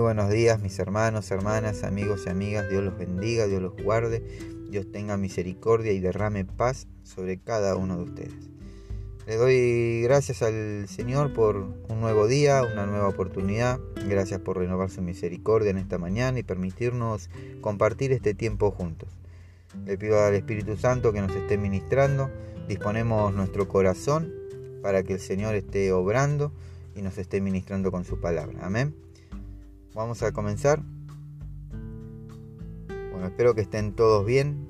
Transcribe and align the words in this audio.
Buenos 0.00 0.30
días 0.30 0.62
mis 0.62 0.78
hermanos, 0.78 1.30
hermanas, 1.30 1.84
amigos 1.84 2.22
y 2.24 2.30
amigas. 2.30 2.70
Dios 2.70 2.82
los 2.82 2.96
bendiga, 2.96 3.46
Dios 3.46 3.60
los 3.60 3.76
guarde, 3.76 4.24
Dios 4.70 4.90
tenga 4.90 5.18
misericordia 5.18 5.92
y 5.92 6.00
derrame 6.00 6.46
paz 6.46 6.86
sobre 7.02 7.36
cada 7.36 7.76
uno 7.76 7.98
de 7.98 8.04
ustedes. 8.04 8.50
Le 9.26 9.36
doy 9.36 10.00
gracias 10.02 10.40
al 10.40 10.88
Señor 10.88 11.34
por 11.34 11.56
un 11.56 12.00
nuevo 12.00 12.26
día, 12.26 12.62
una 12.62 12.86
nueva 12.86 13.08
oportunidad. 13.08 13.78
Gracias 14.08 14.40
por 14.40 14.56
renovar 14.56 14.88
su 14.88 15.02
misericordia 15.02 15.70
en 15.70 15.76
esta 15.76 15.98
mañana 15.98 16.38
y 16.38 16.44
permitirnos 16.44 17.28
compartir 17.60 18.10
este 18.12 18.32
tiempo 18.32 18.70
juntos. 18.70 19.10
Le 19.84 19.98
pido 19.98 20.18
al 20.18 20.34
Espíritu 20.34 20.78
Santo 20.78 21.12
que 21.12 21.20
nos 21.20 21.36
esté 21.36 21.58
ministrando. 21.58 22.30
Disponemos 22.68 23.34
nuestro 23.34 23.68
corazón 23.68 24.32
para 24.82 25.02
que 25.02 25.12
el 25.12 25.20
Señor 25.20 25.54
esté 25.56 25.92
obrando 25.92 26.52
y 26.96 27.02
nos 27.02 27.18
esté 27.18 27.42
ministrando 27.42 27.92
con 27.92 28.06
su 28.06 28.18
palabra. 28.18 28.60
Amén. 28.62 29.09
Vamos 29.92 30.22
a 30.22 30.30
comenzar. 30.30 30.80
Bueno, 33.10 33.26
espero 33.26 33.54
que 33.56 33.60
estén 33.60 33.92
todos 33.92 34.24
bien, 34.24 34.68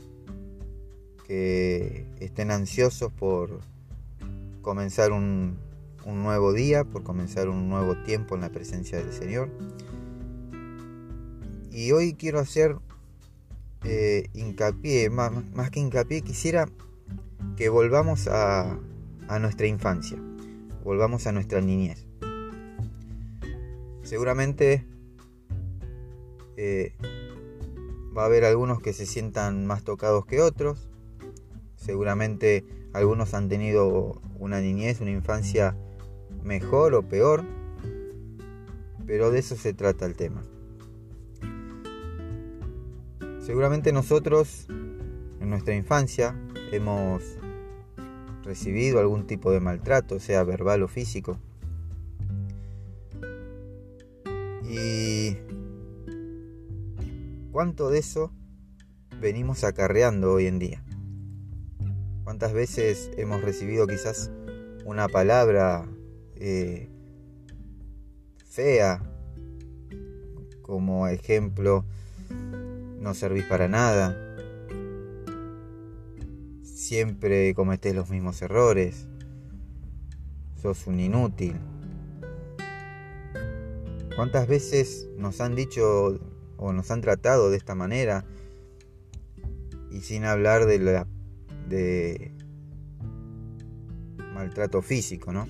que 1.27 2.07
estén 2.21 2.51
ansiosos 2.51 3.13
por 3.13 3.61
comenzar 4.63 5.13
un, 5.13 5.59
nuevo 6.07 6.55
día, 6.55 6.85
por 6.85 7.03
comenzar 7.03 7.51
un 7.51 7.69
nuevo 7.69 8.03
tiempo 8.03 8.35
en 8.35 8.41
la 8.41 8.49
presencia 8.49 8.97
del 8.97 9.13
Señor. 9.13 9.51
Y 11.71 11.93
hoy 11.93 12.15
quiero 12.15 12.41
hacer 12.41 12.77
eh, 13.85 14.31
hincapié, 14.33 15.11
más, 15.11 15.71
que 15.71 15.81
hincapié, 15.81 16.23
quisiera 16.23 16.67
que 17.57 17.69
volvamos 17.69 18.27
a 18.27 18.79
nuestra 19.39 19.67
infancia, 19.67 20.17
volvamos 20.83 21.27
a 21.27 21.33
nuestra 21.33 21.61
niñez. 21.61 22.07
Seguramente 24.03 24.87
eh, 26.63 26.93
va 28.15 28.25
a 28.25 28.27
haber 28.27 28.45
algunos 28.45 28.83
que 28.83 28.93
se 28.93 29.07
sientan 29.07 29.67
más 29.67 29.83
tocados 29.83 30.27
que 30.27 30.43
otros. 30.43 30.91
Seguramente 31.75 32.67
algunos 32.93 33.33
han 33.33 33.49
tenido 33.49 34.21
una 34.39 34.61
niñez, 34.61 35.01
una 35.01 35.11
infancia 35.11 35.75
mejor 36.43 36.93
o 36.95 37.03
peor. 37.03 37.45
Pero 39.07 39.31
de 39.31 39.39
eso 39.39 39.57
se 39.57 39.73
trata 39.73 40.05
el 40.05 40.17
tema. 40.17 40.43
Seguramente 43.39 43.91
nosotros 43.95 44.67
en 44.69 45.49
nuestra 45.49 45.75
infancia 45.75 46.37
hemos 46.73 47.23
recibido 48.45 49.01
algún 49.01 49.27
tipo 49.27 49.51
de 49.51 49.61
maltrato, 49.61 50.21
sea 50.21 50.45
verbal 50.45 50.83
o 50.83 50.89
físico. 50.89 51.39
¿Cuánto 57.53 57.91
de 57.91 57.99
eso 57.99 58.33
venimos 59.21 59.65
acarreando 59.65 60.33
hoy 60.33 60.47
en 60.47 60.59
día? 60.59 60.85
¿Cuántas 62.23 62.53
veces 62.53 63.11
hemos 63.17 63.43
recibido 63.43 63.87
quizás 63.87 64.31
una 64.85 65.09
palabra 65.09 65.89
eh, 66.37 66.89
fea 68.47 69.03
como 70.71 71.09
ejemplo, 71.09 71.85
no 73.01 73.13
servís 73.15 73.45
para 73.47 73.67
nada, 73.67 74.17
siempre 76.63 77.53
cometés 77.55 77.93
los 77.93 78.09
mismos 78.09 78.41
errores, 78.41 79.09
sos 80.63 80.87
un 80.87 81.01
inútil. 81.01 81.57
¿Cuántas 84.15 84.47
veces 84.47 85.09
nos 85.17 85.41
han 85.41 85.57
dicho 85.57 86.20
o 86.61 86.75
nos 86.75 86.91
han 86.91 87.01
tratado 87.01 87.51
de 87.51 87.57
esta 87.57 87.75
manera 87.75 88.25
y 89.91 90.01
sin 90.01 90.25
hablar 90.25 90.67
de 90.67 90.79
la 90.79 91.07
de 91.69 92.33
maltrato 94.35 94.83
físico, 94.83 95.33
¿no? 95.33 95.49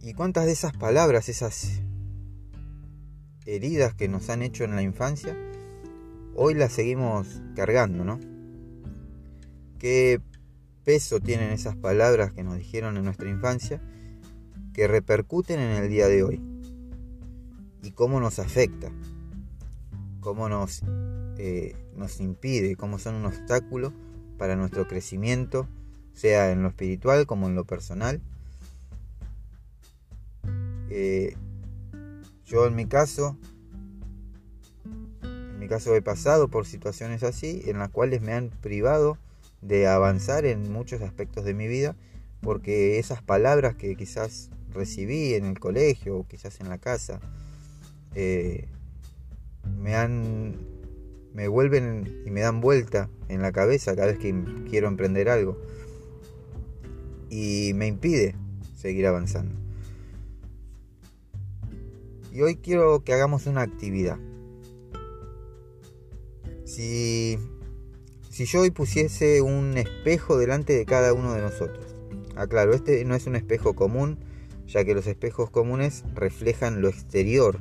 ¿Y 0.00 0.14
cuántas 0.14 0.46
de 0.46 0.52
esas 0.52 0.72
palabras, 0.76 1.28
esas 1.28 1.80
heridas 3.46 3.94
que 3.94 4.08
nos 4.08 4.28
han 4.30 4.42
hecho 4.42 4.64
en 4.64 4.74
la 4.74 4.82
infancia, 4.82 5.36
hoy 6.34 6.54
las 6.54 6.72
seguimos 6.72 7.40
cargando, 7.54 8.04
¿no? 8.04 8.18
¿Qué 9.78 10.20
peso 10.82 11.20
tienen 11.20 11.50
esas 11.50 11.76
palabras 11.76 12.32
que 12.32 12.42
nos 12.42 12.58
dijeron 12.58 12.96
en 12.96 13.04
nuestra 13.04 13.30
infancia 13.30 13.80
que 14.74 14.88
repercuten 14.88 15.60
en 15.60 15.70
el 15.70 15.88
día 15.88 16.08
de 16.08 16.24
hoy? 16.24 16.51
Y 17.82 17.90
cómo 17.90 18.20
nos 18.20 18.38
afecta, 18.38 18.90
cómo 20.20 20.48
nos, 20.48 20.82
eh, 21.36 21.74
nos 21.96 22.20
impide, 22.20 22.76
cómo 22.76 22.98
son 22.98 23.16
un 23.16 23.26
obstáculo 23.26 23.92
para 24.38 24.56
nuestro 24.56 24.86
crecimiento, 24.86 25.68
sea 26.14 26.50
en 26.50 26.62
lo 26.62 26.68
espiritual 26.68 27.26
como 27.26 27.48
en 27.48 27.54
lo 27.54 27.64
personal. 27.64 28.20
Eh, 30.90 31.34
yo 32.44 32.66
en 32.66 32.76
mi 32.76 32.86
caso, 32.86 33.36
en 35.22 35.58
mi 35.58 35.68
caso 35.68 35.94
he 35.94 36.02
pasado 36.02 36.48
por 36.48 36.66
situaciones 36.66 37.22
así, 37.22 37.62
en 37.66 37.78
las 37.78 37.88
cuales 37.88 38.20
me 38.20 38.34
han 38.34 38.50
privado 38.50 39.18
de 39.62 39.86
avanzar 39.86 40.44
en 40.44 40.70
muchos 40.70 41.00
aspectos 41.02 41.44
de 41.44 41.54
mi 41.54 41.66
vida, 41.66 41.96
porque 42.40 42.98
esas 42.98 43.22
palabras 43.22 43.74
que 43.76 43.96
quizás 43.96 44.50
recibí 44.74 45.34
en 45.34 45.46
el 45.46 45.58
colegio 45.58 46.18
o 46.18 46.26
quizás 46.26 46.60
en 46.60 46.68
la 46.68 46.78
casa, 46.78 47.20
eh, 48.14 48.68
me 49.78 49.94
han 49.94 50.72
me 51.34 51.48
vuelven 51.48 52.22
y 52.26 52.30
me 52.30 52.42
dan 52.42 52.60
vuelta 52.60 53.08
en 53.28 53.40
la 53.42 53.52
cabeza 53.52 53.94
cada 53.94 54.08
vez 54.08 54.18
que 54.18 54.34
quiero 54.68 54.88
emprender 54.88 55.28
algo 55.28 55.56
y 57.30 57.72
me 57.74 57.86
impide 57.86 58.34
seguir 58.76 59.06
avanzando. 59.06 59.54
Y 62.30 62.42
hoy 62.42 62.56
quiero 62.56 63.04
que 63.04 63.12
hagamos 63.12 63.46
una 63.46 63.62
actividad. 63.62 64.18
Si, 66.64 67.38
si 68.30 68.44
yo 68.46 68.60
hoy 68.60 68.70
pusiese 68.70 69.42
un 69.42 69.76
espejo 69.76 70.38
delante 70.38 70.74
de 70.74 70.86
cada 70.86 71.12
uno 71.12 71.34
de 71.34 71.42
nosotros. 71.42 71.94
Aclaro, 72.36 72.72
este 72.74 73.04
no 73.04 73.14
es 73.14 73.26
un 73.26 73.36
espejo 73.36 73.74
común, 73.74 74.18
ya 74.66 74.84
que 74.84 74.94
los 74.94 75.06
espejos 75.06 75.50
comunes 75.50 76.04
reflejan 76.14 76.80
lo 76.80 76.88
exterior 76.88 77.60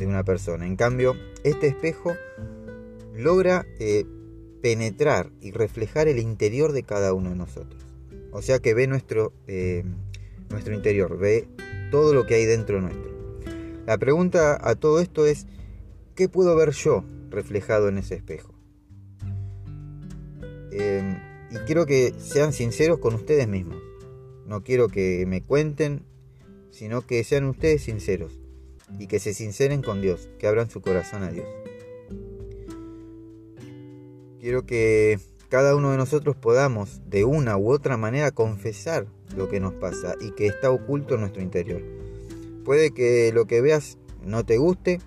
de 0.00 0.06
una 0.06 0.24
persona. 0.24 0.66
En 0.66 0.76
cambio, 0.76 1.14
este 1.44 1.68
espejo 1.68 2.14
logra 3.14 3.66
eh, 3.78 4.06
penetrar 4.62 5.30
y 5.40 5.52
reflejar 5.52 6.08
el 6.08 6.18
interior 6.18 6.72
de 6.72 6.82
cada 6.82 7.12
uno 7.12 7.30
de 7.30 7.36
nosotros. 7.36 7.84
O 8.32 8.42
sea 8.42 8.58
que 8.60 8.74
ve 8.74 8.86
nuestro, 8.86 9.32
eh, 9.46 9.84
nuestro 10.48 10.74
interior, 10.74 11.18
ve 11.18 11.46
todo 11.90 12.14
lo 12.14 12.26
que 12.26 12.34
hay 12.34 12.46
dentro 12.46 12.80
nuestro. 12.80 13.10
La 13.86 13.98
pregunta 13.98 14.58
a 14.60 14.74
todo 14.74 15.00
esto 15.00 15.26
es, 15.26 15.46
¿qué 16.14 16.28
puedo 16.28 16.56
ver 16.56 16.70
yo 16.70 17.04
reflejado 17.28 17.88
en 17.88 17.98
ese 17.98 18.14
espejo? 18.14 18.54
Em, 20.72 21.18
y 21.50 21.56
quiero 21.66 21.84
que 21.84 22.14
sean 22.18 22.52
sinceros 22.52 23.00
con 23.00 23.14
ustedes 23.14 23.48
mismos. 23.48 23.82
No 24.46 24.62
quiero 24.62 24.88
que 24.88 25.26
me 25.26 25.42
cuenten, 25.42 26.04
sino 26.70 27.02
que 27.02 27.22
sean 27.22 27.44
ustedes 27.44 27.82
sinceros 27.82 28.39
y 28.98 29.06
que 29.06 29.18
se 29.18 29.34
sinceren 29.34 29.82
con 29.82 30.00
Dios, 30.00 30.28
que 30.38 30.46
abran 30.46 30.70
su 30.70 30.80
corazón 30.80 31.22
a 31.22 31.30
Dios. 31.30 31.46
Quiero 34.40 34.64
que 34.64 35.18
cada 35.48 35.74
uno 35.76 35.90
de 35.90 35.96
nosotros 35.96 36.36
podamos 36.36 37.02
de 37.06 37.24
una 37.24 37.56
u 37.56 37.70
otra 37.70 37.96
manera 37.96 38.30
confesar 38.30 39.06
lo 39.36 39.48
que 39.48 39.60
nos 39.60 39.74
pasa 39.74 40.14
y 40.20 40.30
que 40.32 40.46
está 40.46 40.70
oculto 40.70 41.14
en 41.14 41.20
nuestro 41.20 41.42
interior. 41.42 41.82
Puede 42.64 42.92
que 42.92 43.32
lo 43.32 43.46
que 43.46 43.60
veas 43.60 43.98
no 44.22 44.44
te 44.44 44.58
guste 44.58 45.00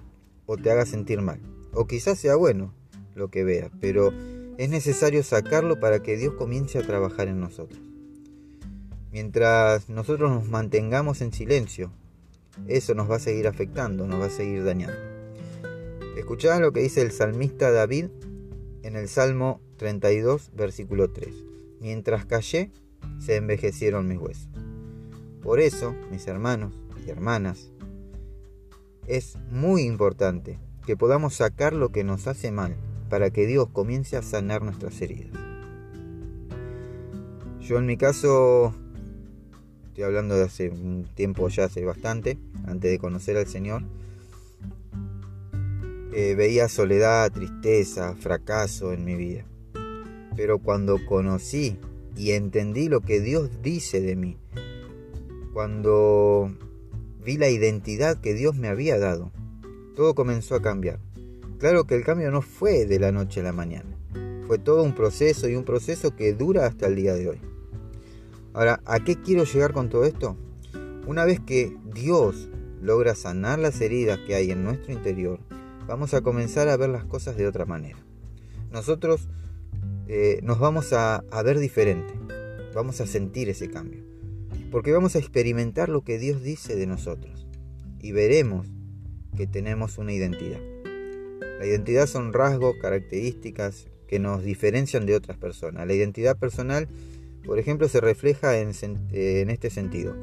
o 0.45 0.57
te 0.57 0.69
haga 0.71 0.85
sentir 0.85 1.21
mal, 1.21 1.39
o 1.73 1.87
quizás 1.87 2.19
sea 2.19 2.35
bueno 2.35 2.73
lo 3.15 3.29
que 3.29 3.43
veas, 3.43 3.71
pero 3.79 4.11
es 4.57 4.69
necesario 4.69 5.23
sacarlo 5.23 5.79
para 5.79 6.03
que 6.03 6.17
Dios 6.17 6.33
comience 6.33 6.77
a 6.77 6.83
trabajar 6.83 7.27
en 7.27 7.39
nosotros. 7.39 7.79
Mientras 9.11 9.89
nosotros 9.89 10.31
nos 10.31 10.49
mantengamos 10.49 11.21
en 11.21 11.31
silencio 11.31 11.91
eso 12.67 12.93
nos 12.95 13.09
va 13.09 13.17
a 13.17 13.19
seguir 13.19 13.47
afectando, 13.47 14.07
nos 14.07 14.21
va 14.21 14.25
a 14.25 14.29
seguir 14.29 14.63
dañando. 14.63 14.97
Escuchad 16.17 16.61
lo 16.61 16.71
que 16.71 16.81
dice 16.81 17.01
el 17.01 17.11
salmista 17.11 17.71
David 17.71 18.07
en 18.83 18.95
el 18.95 19.07
Salmo 19.07 19.61
32, 19.77 20.51
versículo 20.55 21.11
3. 21.11 21.33
Mientras 21.79 22.25
callé, 22.25 22.71
se 23.19 23.35
envejecieron 23.35 24.07
mis 24.07 24.19
huesos. 24.19 24.49
Por 25.41 25.59
eso, 25.59 25.95
mis 26.11 26.27
hermanos 26.27 26.73
y 27.05 27.09
hermanas, 27.09 27.71
es 29.07 29.37
muy 29.49 29.83
importante 29.83 30.59
que 30.85 30.95
podamos 30.95 31.35
sacar 31.35 31.73
lo 31.73 31.89
que 31.89 32.03
nos 32.03 32.27
hace 32.27 32.51
mal 32.51 32.75
para 33.09 33.29
que 33.29 33.45
Dios 33.45 33.67
comience 33.69 34.15
a 34.17 34.21
sanar 34.21 34.61
nuestras 34.61 35.01
heridas. 35.01 35.33
Yo 37.59 37.77
en 37.77 37.85
mi 37.85 37.97
caso 37.97 38.73
estoy 39.93 40.05
hablando 40.05 40.35
de 40.35 40.45
hace 40.45 40.69
un 40.69 41.05
tiempo 41.13 41.47
ya, 41.49 41.65
hace 41.65 41.85
bastante, 41.85 42.39
antes 42.65 42.89
de 42.89 42.97
conocer 42.97 43.37
al 43.37 43.45
Señor, 43.45 43.83
eh, 46.11 46.33
veía 46.35 46.67
soledad, 46.67 47.31
tristeza, 47.31 48.15
fracaso 48.15 48.91
en 48.91 49.05
mi 49.05 49.13
vida. 49.13 49.45
Pero 50.35 50.57
cuando 50.57 50.97
conocí 51.05 51.77
y 52.17 52.31
entendí 52.31 52.89
lo 52.89 53.01
que 53.01 53.21
Dios 53.21 53.51
dice 53.61 54.01
de 54.01 54.15
mí, 54.15 54.35
cuando 55.53 56.51
vi 57.23 57.37
la 57.37 57.49
identidad 57.49 58.19
que 58.19 58.33
Dios 58.33 58.55
me 58.55 58.69
había 58.69 58.97
dado, 58.97 59.31
todo 59.95 60.15
comenzó 60.15 60.55
a 60.55 60.63
cambiar. 60.63 60.97
Claro 61.59 61.83
que 61.83 61.93
el 61.93 62.03
cambio 62.03 62.31
no 62.31 62.41
fue 62.41 62.87
de 62.87 62.97
la 62.97 63.11
noche 63.11 63.41
a 63.41 63.43
la 63.43 63.53
mañana, 63.53 63.95
fue 64.47 64.57
todo 64.57 64.81
un 64.81 64.95
proceso 64.95 65.47
y 65.47 65.55
un 65.55 65.65
proceso 65.65 66.15
que 66.15 66.33
dura 66.33 66.65
hasta 66.65 66.87
el 66.87 66.95
día 66.95 67.13
de 67.13 67.29
hoy. 67.29 67.52
Ahora, 68.53 68.81
¿a 68.85 68.99
qué 68.99 69.15
quiero 69.15 69.45
llegar 69.45 69.73
con 69.73 69.89
todo 69.89 70.05
esto? 70.05 70.37
Una 71.07 71.25
vez 71.25 71.39
que 71.39 71.75
Dios 71.93 72.49
logra 72.81 73.15
sanar 73.15 73.59
las 73.59 73.81
heridas 73.81 74.19
que 74.27 74.35
hay 74.35 74.51
en 74.51 74.63
nuestro 74.63 74.93
interior, 74.93 75.39
vamos 75.87 76.13
a 76.13 76.21
comenzar 76.21 76.69
a 76.69 76.77
ver 76.77 76.89
las 76.89 77.05
cosas 77.05 77.35
de 77.35 77.47
otra 77.47 77.65
manera. 77.65 77.97
Nosotros 78.71 79.27
eh, 80.07 80.39
nos 80.43 80.59
vamos 80.59 80.93
a, 80.93 81.23
a 81.31 81.43
ver 81.43 81.59
diferente, 81.59 82.13
vamos 82.75 83.01
a 83.01 83.07
sentir 83.07 83.49
ese 83.49 83.69
cambio, 83.69 84.03
porque 84.71 84.91
vamos 84.91 85.15
a 85.15 85.19
experimentar 85.19 85.89
lo 85.89 86.03
que 86.03 86.19
Dios 86.19 86.43
dice 86.43 86.75
de 86.75 86.87
nosotros 86.87 87.47
y 87.99 88.11
veremos 88.11 88.67
que 89.35 89.47
tenemos 89.47 89.97
una 89.97 90.13
identidad. 90.13 90.59
La 91.59 91.65
identidad 91.65 92.05
son 92.05 92.33
rasgos, 92.33 92.75
características 92.81 93.87
que 94.07 94.19
nos 94.19 94.43
diferencian 94.43 95.05
de 95.05 95.15
otras 95.15 95.37
personas. 95.37 95.87
La 95.87 95.93
identidad 95.93 96.37
personal, 96.37 96.87
por 97.45 97.59
ejemplo, 97.59 97.87
se 97.87 98.01
refleja 98.01 98.57
en, 98.57 98.69
este 98.69 99.69
sentido, 99.69 100.15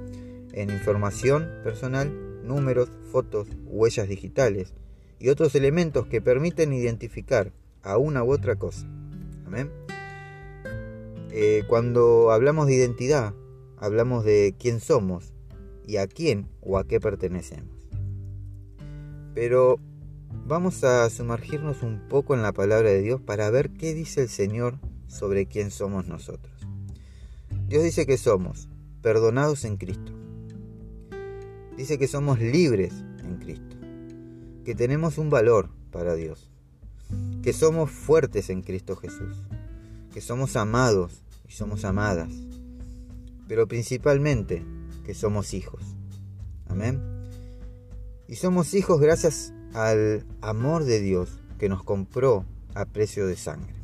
en 0.52 0.70
información 0.70 1.48
personal, 1.62 2.46
números, 2.46 2.90
fotos, 3.12 3.48
huellas 3.66 4.08
digitales, 4.08 4.74
y 5.18 5.28
otros 5.28 5.54
elementos 5.54 6.06
que 6.06 6.22
permiten 6.22 6.72
identificar 6.72 7.52
a 7.82 7.98
una 7.98 8.24
u 8.24 8.32
otra 8.32 8.56
cosa. 8.56 8.86
Amén. 9.46 9.70
Eh, 11.30 11.62
cuando 11.68 12.32
hablamos 12.32 12.66
de 12.66 12.74
identidad, 12.74 13.34
hablamos 13.76 14.24
de 14.24 14.54
quién 14.58 14.80
somos 14.80 15.32
y 15.86 15.98
a 15.98 16.06
quién 16.06 16.48
o 16.60 16.78
a 16.78 16.84
qué 16.84 17.00
pertenecemos. 17.00 17.88
Pero 19.34 19.78
vamos 20.46 20.82
a 20.84 21.08
sumergirnos 21.10 21.82
un 21.82 22.08
poco 22.08 22.34
en 22.34 22.42
la 22.42 22.52
palabra 22.52 22.90
de 22.90 23.02
Dios 23.02 23.20
para 23.20 23.50
ver 23.50 23.70
qué 23.70 23.94
dice 23.94 24.22
el 24.22 24.28
Señor 24.28 24.78
sobre 25.06 25.46
quién 25.46 25.70
somos 25.70 26.06
nosotros. 26.06 26.59
Dios 27.70 27.82
dice 27.82 28.04
que 28.04 28.18
somos 28.18 28.68
perdonados 29.00 29.64
en 29.64 29.78
Cristo. 29.78 30.12
Dice 31.78 31.98
que 31.98 32.08
somos 32.08 32.38
libres 32.38 32.92
en 33.22 33.38
Cristo 33.38 33.76
que 34.64 34.74
tenemos 34.74 35.18
un 35.18 35.30
valor 35.30 35.70
para 35.90 36.14
Dios, 36.14 36.50
que 37.42 37.52
somos 37.52 37.90
fuertes 37.90 38.50
en 38.50 38.62
Cristo 38.62 38.96
Jesús, 38.96 39.42
que 40.12 40.20
somos 40.20 40.56
amados 40.56 41.22
y 41.48 41.52
somos 41.52 41.84
amadas, 41.84 42.30
pero 43.48 43.66
principalmente 43.66 44.64
que 45.04 45.14
somos 45.14 45.54
hijos. 45.54 45.82
Amén. 46.68 47.00
Y 48.28 48.36
somos 48.36 48.74
hijos 48.74 49.00
gracias 49.00 49.52
al 49.74 50.26
amor 50.40 50.84
de 50.84 51.00
Dios 51.00 51.40
que 51.58 51.68
nos 51.68 51.82
compró 51.82 52.44
a 52.74 52.84
precio 52.84 53.26
de 53.26 53.36
sangre. 53.36 53.79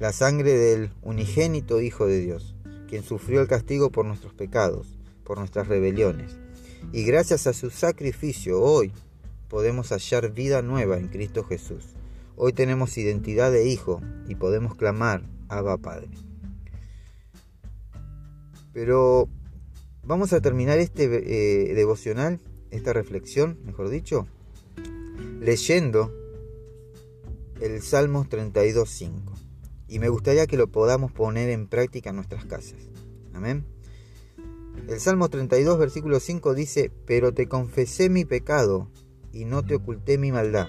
La 0.00 0.12
sangre 0.12 0.52
del 0.54 0.90
unigénito 1.02 1.80
Hijo 1.80 2.06
de 2.06 2.18
Dios, 2.18 2.56
quien 2.88 3.04
sufrió 3.04 3.40
el 3.40 3.46
castigo 3.46 3.90
por 3.90 4.04
nuestros 4.04 4.34
pecados, 4.34 4.98
por 5.22 5.38
nuestras 5.38 5.68
rebeliones. 5.68 6.36
Y 6.92 7.04
gracias 7.04 7.46
a 7.46 7.52
su 7.52 7.70
sacrificio 7.70 8.60
hoy 8.60 8.92
podemos 9.48 9.90
hallar 9.90 10.32
vida 10.32 10.62
nueva 10.62 10.98
en 10.98 11.06
Cristo 11.06 11.44
Jesús. 11.44 11.84
Hoy 12.34 12.52
tenemos 12.52 12.98
identidad 12.98 13.52
de 13.52 13.68
hijo 13.68 14.00
y 14.26 14.34
podemos 14.34 14.74
clamar 14.74 15.22
Abba 15.48 15.78
Padre. 15.78 16.08
Pero 18.72 19.28
vamos 20.02 20.32
a 20.32 20.40
terminar 20.40 20.80
este 20.80 21.04
eh, 21.04 21.72
devocional, 21.74 22.40
esta 22.72 22.92
reflexión, 22.92 23.60
mejor 23.64 23.90
dicho, 23.90 24.26
leyendo 25.38 26.12
el 27.60 27.80
Salmos 27.80 28.28
32.5. 28.28 29.43
Y 29.88 29.98
me 29.98 30.08
gustaría 30.08 30.46
que 30.46 30.56
lo 30.56 30.68
podamos 30.68 31.12
poner 31.12 31.50
en 31.50 31.68
práctica 31.68 32.10
en 32.10 32.16
nuestras 32.16 32.44
casas. 32.44 32.78
Amén. 33.32 33.64
El 34.88 35.00
Salmo 35.00 35.28
32, 35.28 35.78
versículo 35.78 36.20
5 36.20 36.54
dice, 36.54 36.90
pero 37.06 37.32
te 37.32 37.48
confesé 37.48 38.10
mi 38.10 38.24
pecado 38.24 38.90
y 39.32 39.44
no 39.44 39.62
te 39.62 39.76
oculté 39.76 40.18
mi 40.18 40.32
maldad. 40.32 40.66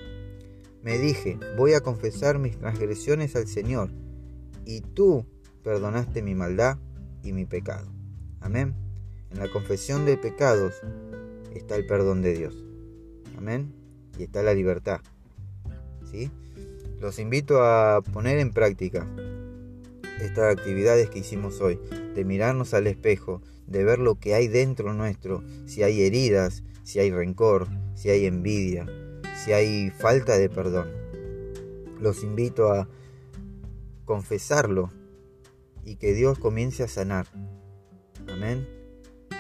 Me 0.84 0.98
dije, 0.98 1.40
voy 1.58 1.74
a 1.74 1.82
confesar 1.82 2.40
mis 2.40 2.58
transgresiones 2.58 3.36
al 3.36 3.48
Señor, 3.48 3.90
y 4.66 4.82
tú 4.82 5.26
perdonaste 5.64 6.22
mi 6.22 6.36
maldad 6.36 6.78
y 7.24 7.34
mi 7.34 7.46
pecado. 7.46 7.92
Amén. 8.40 8.76
En 9.32 9.40
la 9.40 9.52
confesión 9.52 10.06
de 10.06 10.18
pecados 10.18 10.76
está 11.54 11.76
el 11.76 11.86
perdón 11.86 12.22
de 12.22 12.34
Dios. 12.34 12.66
Amén. 13.38 13.74
Y 14.18 14.24
está 14.24 14.44
la 14.44 14.54
libertad. 14.54 15.02
¿Sí? 16.12 16.32
Los 17.00 17.20
invito 17.20 17.64
a 17.64 18.02
poner 18.02 18.40
en 18.40 18.52
práctica 18.52 19.08
estas 20.22 20.58
actividades 20.58 21.10
que 21.10 21.20
hicimos 21.20 21.60
hoy, 21.62 21.80
de 22.16 22.24
mirarnos 22.24 22.74
al 22.74 22.88
espejo, 22.88 23.42
de 23.68 23.84
ver 23.84 24.00
lo 24.00 24.16
que 24.16 24.34
hay 24.34 24.48
dentro 24.48 24.94
nuestro, 24.94 25.44
si 25.66 25.84
hay 25.84 26.04
heridas, 26.04 26.64
si 26.84 27.00
hay 27.00 27.12
rencor, 27.12 27.68
si 27.96 28.10
hay 28.10 28.26
envidia, 28.26 28.88
si 29.36 29.52
hay 29.52 29.90
falta 29.90 30.38
de 30.38 30.50
perdón. 30.50 30.88
Los 32.00 32.24
invito 32.24 32.72
a 32.72 32.88
confesarlo 34.06 34.92
y 35.84 35.98
que 35.98 36.14
Dios 36.14 36.40
comience 36.40 36.84
a 36.84 36.88
sanar. 36.88 37.28
Amén. 38.28 38.68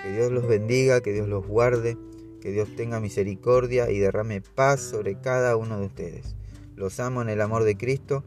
Que 0.04 0.12
Dios 0.12 0.32
los 0.32 0.48
bendiga, 0.48 1.02
que 1.02 1.14
Dios 1.14 1.28
los 1.28 1.48
guarde, 1.48 1.98
que 2.42 2.52
Dios 2.52 2.76
tenga 2.76 3.00
misericordia 3.00 3.90
y 3.90 4.00
derrame 4.00 4.42
paz 4.42 4.82
sobre 4.82 5.20
cada 5.20 5.56
uno 5.56 5.80
de 5.80 5.86
ustedes. 5.88 6.36
Los 6.76 7.00
amo 7.00 7.22
en 7.22 7.30
el 7.30 7.42
amor 7.42 7.64
de 7.64 7.78
Cristo 7.78 8.24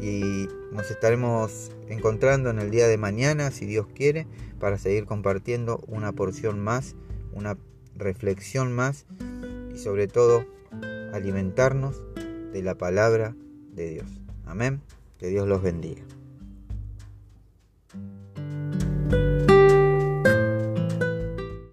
y 0.00 0.48
nos 0.72 0.90
estaremos 0.90 1.70
encontrando 1.88 2.50
en 2.50 2.58
el 2.58 2.70
día 2.70 2.88
de 2.88 2.96
mañana, 2.96 3.50
si 3.50 3.66
Dios 3.66 3.86
quiere, 3.94 4.26
para 4.58 4.78
seguir 4.78 5.06
compartiendo 5.06 5.82
una 5.86 6.12
porción 6.12 6.60
más, 6.60 6.96
una 7.32 7.58
reflexión 7.96 8.72
más 8.72 9.06
y 9.74 9.78
sobre 9.78 10.08
todo 10.08 10.44
alimentarnos 11.12 12.02
de 12.52 12.62
la 12.62 12.76
palabra 12.76 13.34
de 13.72 13.90
Dios. 13.90 14.10
Amén. 14.46 14.80
Que 15.18 15.28
Dios 15.28 15.46
los 15.46 15.62
bendiga. 15.62 16.02